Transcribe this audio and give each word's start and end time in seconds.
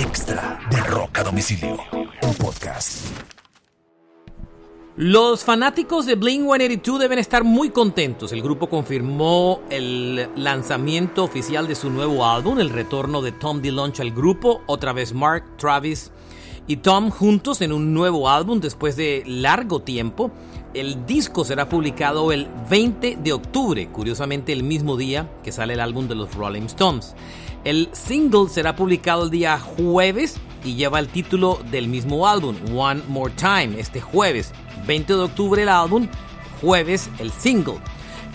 extra 0.00 0.58
de 0.70 0.78
Rock 0.78 1.18
a 1.18 1.24
Domicilio, 1.24 1.76
un 2.22 2.34
podcast. 2.36 3.06
Los 4.96 5.44
fanáticos 5.44 6.06
de 6.06 6.14
Blink 6.14 6.44
182 6.44 7.00
deben 7.00 7.18
estar 7.18 7.44
muy 7.44 7.68
contentos. 7.68 8.32
El 8.32 8.40
grupo 8.40 8.70
confirmó 8.70 9.60
el 9.68 10.30
lanzamiento 10.36 11.22
oficial 11.22 11.68
de 11.68 11.74
su 11.74 11.90
nuevo 11.90 12.24
álbum, 12.24 12.60
el 12.60 12.70
retorno 12.70 13.20
de 13.20 13.32
Tom 13.32 13.60
DeLonge 13.60 14.00
al 14.00 14.12
grupo, 14.12 14.62
otra 14.66 14.94
vez 14.94 15.12
Mark, 15.12 15.58
Travis 15.58 16.10
y 16.70 16.76
Tom 16.76 17.10
juntos 17.10 17.62
en 17.62 17.72
un 17.72 17.92
nuevo 17.92 18.28
álbum 18.28 18.60
después 18.60 18.94
de 18.94 19.24
largo 19.26 19.80
tiempo. 19.80 20.30
El 20.72 21.04
disco 21.04 21.44
será 21.44 21.68
publicado 21.68 22.30
el 22.30 22.46
20 22.70 23.16
de 23.16 23.32
octubre, 23.32 23.88
curiosamente 23.88 24.52
el 24.52 24.62
mismo 24.62 24.96
día 24.96 25.28
que 25.42 25.50
sale 25.50 25.72
el 25.72 25.80
álbum 25.80 26.06
de 26.06 26.14
los 26.14 26.32
Rolling 26.32 26.66
Stones. 26.66 27.16
El 27.64 27.88
single 27.90 28.48
será 28.48 28.76
publicado 28.76 29.24
el 29.24 29.30
día 29.30 29.58
jueves 29.58 30.36
y 30.64 30.76
lleva 30.76 31.00
el 31.00 31.08
título 31.08 31.58
del 31.72 31.88
mismo 31.88 32.28
álbum, 32.28 32.54
One 32.72 33.02
More 33.08 33.34
Time, 33.34 33.80
este 33.80 34.00
jueves. 34.00 34.52
20 34.86 35.12
de 35.12 35.22
octubre 35.22 35.62
el 35.62 35.68
álbum, 35.68 36.06
jueves 36.60 37.10
el 37.18 37.32
single. 37.32 37.80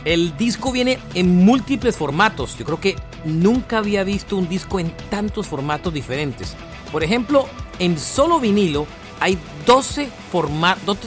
El 0.04 0.36
disco 0.36 0.74
viene 0.74 1.00
en 1.14 1.46
múltiples 1.46 1.96
formatos. 1.96 2.58
Yo 2.58 2.66
creo 2.66 2.82
que 2.82 2.98
nunca 3.24 3.78
había 3.78 4.04
visto 4.04 4.36
un 4.36 4.50
disco 4.50 4.82
en 4.82 4.92
tantos 5.10 5.48
formatos 5.48 5.94
diferentes. 5.94 6.54
Por 6.92 7.02
ejemplo, 7.02 7.48
en 7.80 7.98
solo 8.00 8.40
vinilo 8.40 8.88
hay 9.20 9.38
12, 9.66 10.10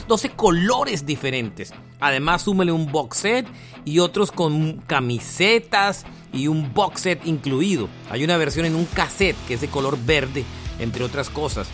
12 0.08 0.30
colores 0.30 1.06
diferentes. 1.06 1.72
Además, 2.00 2.42
súmele 2.42 2.72
un 2.72 2.90
box 2.90 3.18
set 3.18 3.46
y 3.84 3.98
otros 3.98 4.32
con 4.32 4.78
camisetas 4.86 6.04
y 6.32 6.46
un 6.46 6.72
box 6.72 7.02
set 7.02 7.26
incluido. 7.26 7.88
Hay 8.10 8.24
una 8.24 8.36
versión 8.36 8.66
en 8.66 8.76
un 8.76 8.86
cassette 8.86 9.36
que 9.46 9.54
es 9.54 9.60
de 9.60 9.68
color 9.68 9.98
verde, 10.04 10.44
entre 10.78 11.04
otras 11.04 11.30
cosas. 11.30 11.68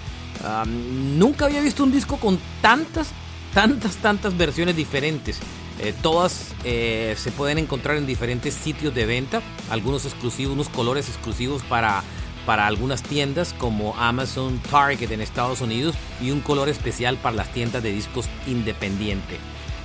nunca 1.18 1.46
había 1.46 1.60
visto 1.60 1.84
un 1.84 1.92
disco 1.92 2.16
con 2.16 2.38
tantas, 2.60 3.10
tantas, 3.52 3.96
tantas 3.96 4.36
versiones 4.36 4.76
diferentes. 4.76 5.38
Eh, 5.80 5.92
todas 6.02 6.54
eh, 6.62 7.16
se 7.18 7.32
pueden 7.32 7.58
encontrar 7.58 7.96
en 7.96 8.06
diferentes 8.06 8.54
sitios 8.54 8.94
de 8.94 9.06
venta. 9.06 9.42
Algunos 9.70 10.04
exclusivos, 10.04 10.54
unos 10.54 10.68
colores 10.68 11.08
exclusivos 11.08 11.62
para 11.64 12.02
para 12.46 12.66
algunas 12.66 13.02
tiendas 13.02 13.54
como 13.58 13.96
Amazon, 13.96 14.60
Target 14.70 15.10
en 15.12 15.20
Estados 15.20 15.60
Unidos 15.60 15.96
y 16.20 16.30
un 16.30 16.40
color 16.40 16.68
especial 16.68 17.16
para 17.16 17.36
las 17.36 17.52
tiendas 17.52 17.82
de 17.82 17.92
discos 17.92 18.28
independiente. 18.46 19.38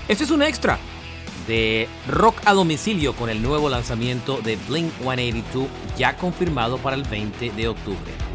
Este 0.08 0.24
es 0.24 0.32
un 0.32 0.42
extra 0.42 0.80
de 1.48 1.88
rock 2.08 2.36
a 2.46 2.54
domicilio 2.54 3.14
con 3.14 3.30
el 3.30 3.42
nuevo 3.42 3.70
lanzamiento 3.70 4.40
de 4.42 4.58
Blink 4.68 4.92
182 5.02 5.68
ya 5.98 6.16
confirmado 6.16 6.78
para 6.78 6.96
el 6.96 7.04
20 7.04 7.52
de 7.52 7.68
octubre. 7.68 8.29